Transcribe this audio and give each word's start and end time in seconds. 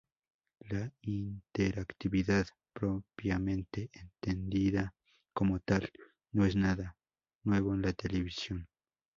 La 0.61 0.91
interactividad, 1.03 2.47
propiamente 2.73 3.91
entendida 3.93 4.95
como 5.31 5.59
tal, 5.59 5.91
no 6.31 6.43
es 6.43 6.55
nada 6.55 6.97
nuevo 7.43 7.75
en 7.75 7.83
la 7.83 7.93
televisión. 7.93 8.67